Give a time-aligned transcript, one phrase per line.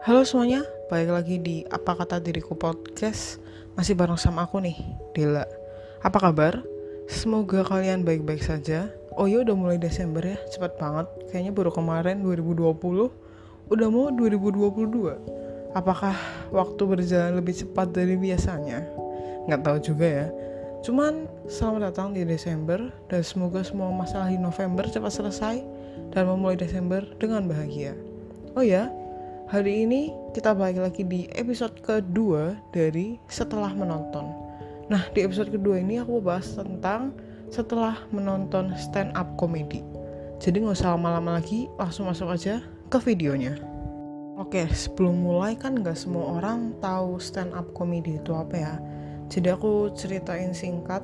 [0.00, 3.36] Halo semuanya, balik lagi di Apa Kata Diriku Podcast.
[3.76, 4.72] Masih bareng sama aku nih,
[5.12, 5.44] Dela.
[6.00, 6.64] Apa kabar?
[7.04, 8.88] Semoga kalian baik-baik saja.
[9.20, 11.04] Oh iya udah mulai Desember ya, cepet banget.
[11.28, 13.12] Kayaknya baru kemarin 2020
[13.68, 16.16] Udah mau 2022 Apakah
[16.48, 18.80] waktu berjalan lebih cepat dari biasanya?
[19.52, 20.26] Nggak tahu juga ya.
[20.80, 22.88] Cuman selamat datang di Desember.
[23.12, 25.60] Dan semoga semua masalah di November cepat selesai
[26.16, 27.92] Dan memulai Desember dengan bahagia.
[28.56, 28.88] Oh ya,
[29.50, 34.30] Hari ini kita balik lagi di episode kedua dari setelah menonton.
[34.86, 37.10] Nah, di episode kedua ini aku bahas tentang
[37.50, 39.82] setelah menonton stand up comedy.
[40.38, 42.62] Jadi nggak usah lama-lama lagi, langsung masuk aja
[42.94, 43.58] ke videonya.
[44.38, 48.78] Oke, sebelum mulai kan nggak semua orang tahu stand up comedy itu apa ya.
[49.34, 51.02] Jadi aku ceritain singkat,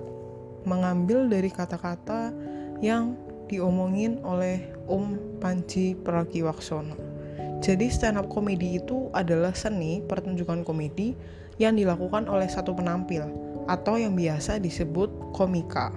[0.63, 2.31] mengambil dari kata-kata
[2.79, 3.19] yang
[3.51, 7.16] diomongin oleh Om Panji Pragiwaksono.
[7.65, 11.17] Jadi stand up comedy itu adalah seni pertunjukan komedi
[11.57, 13.25] yang dilakukan oleh satu penampil
[13.65, 15.89] atau yang biasa disebut komika.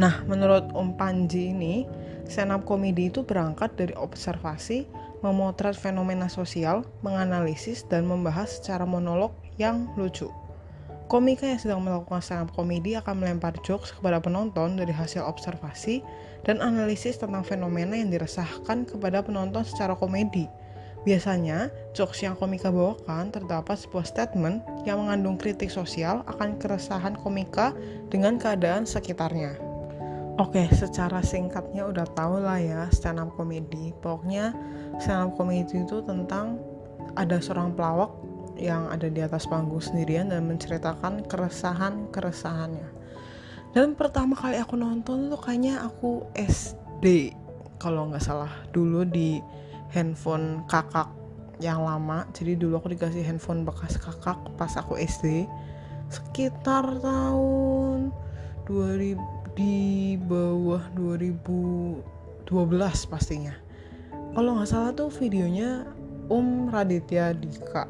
[0.00, 1.84] Nah, menurut Om Panji ini,
[2.24, 4.88] stand up comedy itu berangkat dari observasi,
[5.20, 10.32] memotret fenomena sosial, menganalisis dan membahas secara monolog yang lucu.
[11.12, 16.00] Komika yang sedang melakukan stand up comedy akan melempar jokes kepada penonton dari hasil observasi
[16.48, 20.48] dan analisis tentang fenomena yang diresahkan kepada penonton secara komedi
[21.02, 21.66] Biasanya,
[21.98, 27.74] jokes yang komika bawakan terdapat sebuah statement yang mengandung kritik sosial akan keresahan komika
[28.06, 29.58] dengan keadaan sekitarnya.
[30.38, 33.90] Oke, secara singkatnya udah tau lah ya stand up comedy.
[33.98, 34.54] Pokoknya
[35.02, 36.62] stand up comedy itu tentang
[37.18, 38.14] ada seorang pelawak
[38.56, 42.88] yang ada di atas panggung sendirian dan menceritakan keresahan-keresahannya.
[43.74, 47.34] Dan pertama kali aku nonton tuh kayaknya aku SD
[47.80, 49.40] kalau nggak salah dulu di
[49.92, 51.06] handphone kakak
[51.60, 52.26] yang lama.
[52.34, 55.46] Jadi dulu aku dikasih handphone bekas kakak pas aku SD
[56.08, 58.12] sekitar tahun
[58.66, 62.00] 2000 di bawah 2012
[63.08, 63.52] pastinya.
[64.32, 65.84] Kalau nggak salah tuh videonya
[66.32, 67.84] Om Raditya Dika.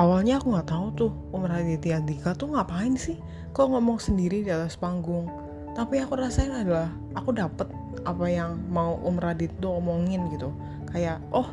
[0.00, 3.20] Awalnya aku nggak tahu tuh Om Raditya Dika tuh ngapain sih?
[3.52, 5.28] Kok ngomong sendiri di atas panggung
[5.74, 7.70] tapi aku rasain adalah aku dapet
[8.02, 10.50] apa yang mau Om Radit tuh omongin gitu.
[10.90, 11.46] Kayak oh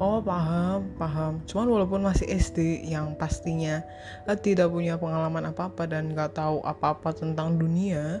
[0.00, 1.44] oh paham paham.
[1.44, 3.84] Cuman walaupun masih SD yang pastinya
[4.24, 8.18] uh, tidak punya pengalaman apa apa dan nggak tahu apa apa tentang dunia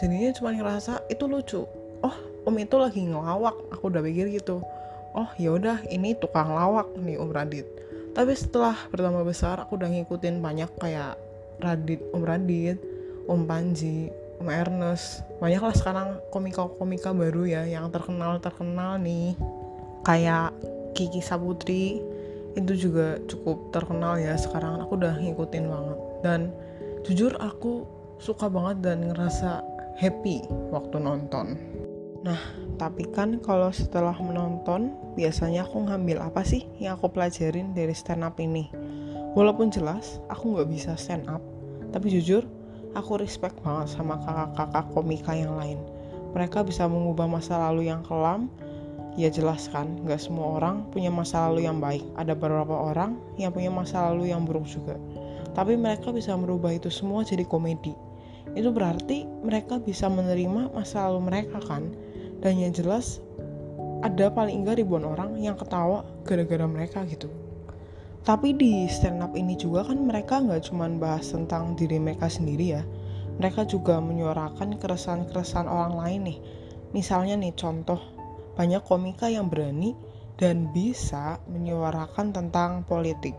[0.00, 1.64] jadinya cuma ngerasa itu lucu.
[2.04, 3.56] Oh om itu lagi ngelawak.
[3.72, 4.60] Aku udah pikir gitu.
[5.16, 7.64] Oh ya udah ini tukang lawak nih om Radit.
[8.12, 11.16] Tapi setelah pertama besar aku udah ngikutin banyak kayak
[11.64, 12.76] Radit om Radit
[13.24, 19.38] om Panji Om Ernest banyak lah sekarang komika-komika baru ya yang terkenal terkenal nih.
[20.02, 20.50] Kayak
[20.98, 22.02] Kiki Saputri
[22.58, 24.82] itu juga cukup terkenal ya sekarang.
[24.82, 25.98] Aku udah ngikutin banget.
[26.26, 26.40] Dan
[27.06, 27.86] jujur aku
[28.18, 29.62] suka banget dan ngerasa
[29.94, 30.42] happy
[30.74, 31.54] waktu nonton.
[32.26, 32.38] Nah
[32.82, 38.26] tapi kan kalau setelah menonton biasanya aku ngambil apa sih yang aku pelajarin dari stand
[38.26, 38.66] up ini?
[39.38, 41.38] Walaupun jelas aku nggak bisa stand up.
[41.94, 42.42] Tapi jujur
[42.92, 45.78] aku respect banget sama kakak-kakak komika yang lain.
[46.32, 48.48] Mereka bisa mengubah masa lalu yang kelam.
[49.12, 52.00] Ya jelas kan nggak semua orang punya masa lalu yang baik.
[52.16, 54.96] Ada beberapa orang yang punya masa lalu yang buruk juga.
[55.52, 57.92] Tapi mereka bisa merubah itu semua jadi komedi.
[58.56, 61.92] Itu berarti mereka bisa menerima masa lalu mereka kan?
[62.40, 63.20] Dan yang jelas
[64.00, 67.28] ada paling enggak ribuan orang yang ketawa gara-gara mereka gitu
[68.22, 72.78] tapi di stand up ini juga kan mereka nggak cuma bahas tentang diri mereka sendiri
[72.78, 72.82] ya
[73.38, 76.38] mereka juga menyuarakan keresahan-keresahan orang lain nih
[76.94, 77.98] misalnya nih contoh
[78.54, 79.96] banyak komika yang berani
[80.42, 83.38] dan bisa menyuarakan tentang politik.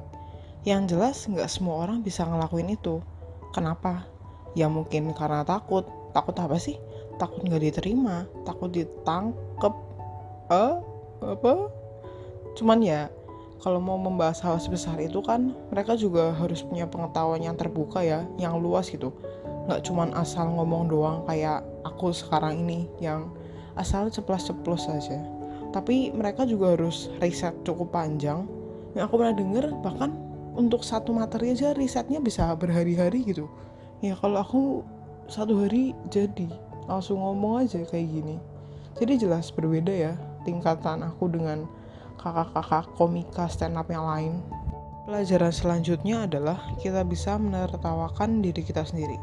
[0.64, 3.04] Yang jelas nggak semua orang bisa ngelakuin itu.
[3.52, 4.08] Kenapa?
[4.56, 5.84] Ya mungkin karena takut.
[6.16, 6.80] Takut apa sih?
[7.20, 9.76] Takut nggak diterima, takut ditangkep.
[10.53, 10.74] Eh,
[11.26, 11.53] apa?
[12.56, 13.09] Cuman ya,
[13.61, 18.26] kalau mau membahas hal sebesar itu kan mereka juga harus punya pengetahuan yang terbuka ya,
[18.40, 19.14] yang luas gitu.
[19.70, 23.32] Nggak cuman asal ngomong doang kayak aku sekarang ini yang
[23.78, 25.23] asal ceplos-ceplos saja
[25.73, 28.46] tapi mereka juga harus riset cukup panjang.
[28.94, 30.14] Yang aku pernah denger bahkan
[30.53, 33.50] untuk satu materi aja risetnya bisa berhari-hari gitu.
[34.05, 34.61] Ya kalau aku
[35.26, 36.46] satu hari jadi
[36.85, 38.38] langsung ngomong aja kayak gini.
[39.02, 40.14] Jadi jelas berbeda ya
[40.46, 41.66] tingkatan aku dengan
[42.23, 44.40] kakak-kakak komika stand up yang lain
[45.03, 49.20] pelajaran selanjutnya adalah kita bisa menertawakan diri kita sendiri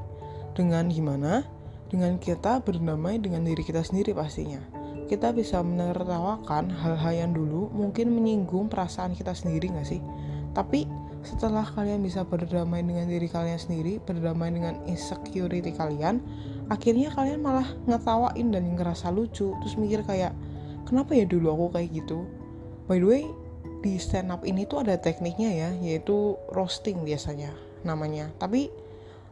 [0.52, 1.49] dengan gimana
[1.91, 4.62] dengan kita berdamai dengan diri kita sendiri pastinya.
[5.11, 9.99] kita bisa menertawakan hal-hal yang dulu mungkin menyinggung perasaan kita sendiri gak sih?
[10.55, 10.87] Tapi
[11.26, 16.23] setelah kalian bisa berdamai dengan diri kalian sendiri, berdamai dengan insecurity kalian,
[16.70, 20.31] akhirnya kalian malah ngetawain dan ngerasa lucu, terus mikir kayak,
[20.87, 22.23] kenapa ya dulu aku kayak gitu?
[22.91, 23.23] By the way,
[23.87, 27.55] di stand up ini tuh ada tekniknya ya, yaitu roasting biasanya
[27.87, 28.35] namanya.
[28.43, 28.67] Tapi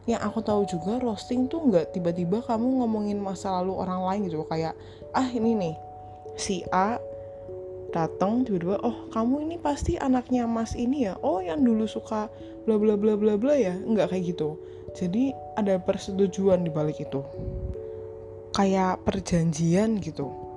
[0.07, 4.47] yang aku tahu juga roasting tuh nggak tiba-tiba kamu ngomongin masa lalu orang lain gitu.
[4.47, 4.79] Kayak
[5.11, 5.75] ah ini nih
[6.39, 7.03] si A
[7.91, 11.19] datang tiba-tiba oh kamu ini pasti anaknya Mas ini ya?
[11.19, 12.31] Oh yang dulu suka
[12.63, 13.75] bla bla bla bla bla ya?
[13.75, 14.55] Nggak kayak gitu.
[14.95, 17.19] Jadi ada persetujuan di balik itu.
[18.55, 20.48] Kayak perjanjian gitu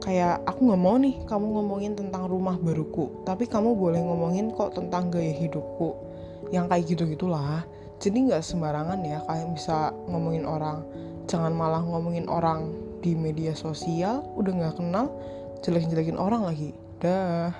[0.00, 4.76] kayak aku nggak mau nih kamu ngomongin tentang rumah baruku tapi kamu boleh ngomongin kok
[4.76, 5.96] tentang gaya hidupku.
[6.50, 7.62] Yang kayak gitu gitulah
[8.00, 10.80] jadi nggak sembarangan ya kalian bisa ngomongin orang
[11.28, 12.72] jangan malah ngomongin orang
[13.04, 15.12] di media sosial udah nggak kenal
[15.60, 16.72] jelek-jelekin orang lagi.
[17.00, 17.52] Dah.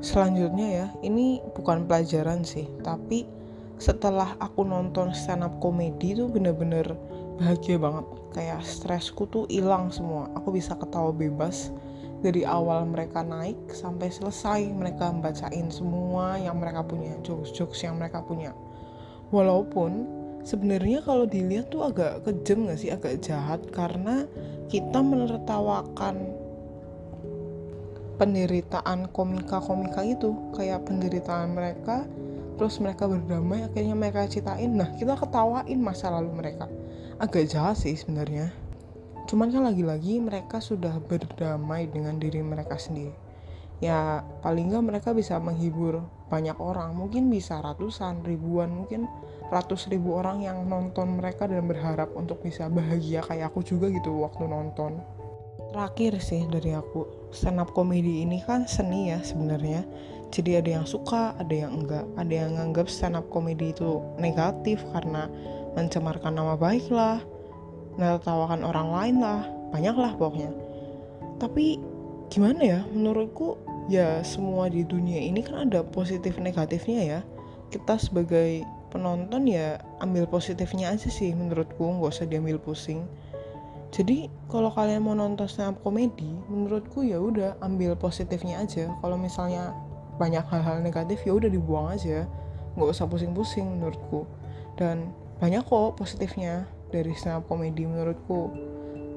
[0.00, 3.28] Selanjutnya ya ini bukan pelajaran sih tapi
[3.76, 6.96] setelah aku nonton stand up komedi tuh bener-bener
[7.36, 8.06] bahagia banget.
[8.32, 10.28] Kayak stresku tuh hilang semua.
[10.36, 11.72] Aku bisa ketawa bebas.
[12.24, 18.24] Dari awal mereka naik sampai selesai mereka bacain semua yang mereka punya jokes-jokes yang mereka
[18.24, 18.56] punya.
[19.30, 20.08] Walaupun
[20.40, 22.90] sebenarnya kalau dilihat tuh agak kejam gak sih?
[22.90, 24.24] Agak jahat karena
[24.72, 26.16] kita menertawakan
[28.16, 30.32] penderitaan komika-komika itu.
[30.56, 32.08] Kayak penderitaan mereka
[32.56, 34.72] terus mereka berdamai akhirnya mereka ceritain.
[34.72, 36.64] Nah kita ketawain masa lalu mereka
[37.16, 38.52] agak jahat sih sebenarnya.
[39.26, 43.12] Cuman kan lagi-lagi mereka sudah berdamai dengan diri mereka sendiri.
[43.80, 46.96] Ya paling nggak mereka bisa menghibur banyak orang.
[46.96, 49.08] Mungkin bisa ratusan ribuan mungkin
[49.52, 54.24] ratus ribu orang yang nonton mereka dan berharap untuk bisa bahagia kayak aku juga gitu
[54.24, 55.00] waktu nonton.
[55.74, 57.04] Terakhir sih dari aku
[57.34, 59.84] stand up komedi ini kan seni ya sebenarnya.
[60.32, 62.06] Jadi ada yang suka ada yang enggak.
[62.16, 65.28] Ada yang nganggap stand up komedi itu negatif karena
[65.76, 67.20] mencemarkan nama baik lah
[67.96, 69.40] menertawakan orang lain lah
[69.72, 70.52] banyak lah pokoknya.
[71.36, 71.80] Tapi
[72.32, 77.20] gimana ya menurutku ya semua di dunia ini kan ada positif negatifnya ya.
[77.72, 78.62] Kita sebagai
[78.92, 83.04] penonton ya ambil positifnya aja sih menurutku nggak usah diambil pusing.
[83.94, 88.92] Jadi kalau kalian mau nonton stand komedi menurutku ya udah ambil positifnya aja.
[89.00, 89.72] Kalau misalnya
[90.16, 92.28] banyak hal-hal negatif ya udah dibuang aja.
[92.76, 94.28] Nggak usah pusing-pusing menurutku.
[94.76, 98.56] Dan banyak kok positifnya dari stand up komedi menurutku.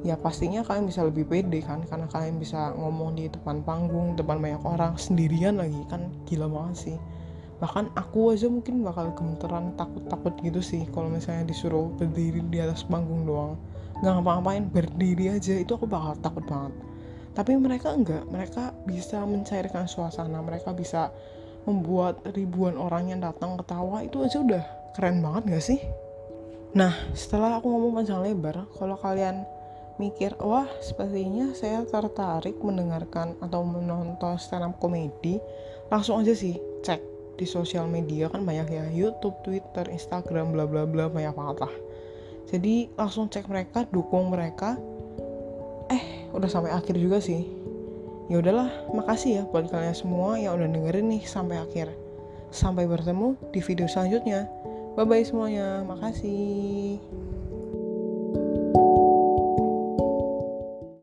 [0.04, 4.40] Ya pastinya kalian bisa lebih pede kan karena kalian bisa ngomong di depan panggung depan
[4.40, 5.80] banyak orang sendirian lagi.
[5.88, 6.98] Kan gila banget sih.
[7.60, 12.88] Bahkan aku aja mungkin bakal gemeteran takut-takut gitu sih kalau misalnya disuruh berdiri di atas
[12.88, 13.60] panggung doang.
[14.00, 16.72] Nggak ngapa-ngapain berdiri aja itu aku bakal takut banget.
[17.36, 21.12] Tapi mereka enggak mereka bisa mencairkan suasana mereka bisa
[21.68, 24.64] membuat ribuan orang yang datang ketawa itu aja udah
[24.96, 25.80] keren banget gak sih
[26.70, 29.42] nah setelah aku ngomong panjang lebar kalau kalian
[29.98, 35.42] mikir wah sepertinya saya tertarik mendengarkan atau menonton stand up komedi
[35.90, 36.56] langsung aja sih
[36.86, 41.58] cek di sosial media kan banyak ya YouTube, Twitter, Instagram, bla bla bla banyak banget
[41.64, 41.74] lah.
[42.52, 44.76] Jadi langsung cek mereka, dukung mereka.
[45.88, 47.48] Eh, udah sampai akhir juga sih.
[48.28, 51.88] Ya udahlah, makasih ya buat kalian semua yang udah dengerin nih sampai akhir.
[52.52, 54.46] Sampai bertemu di video selanjutnya.
[55.00, 57.00] Bye bye semuanya, makasih.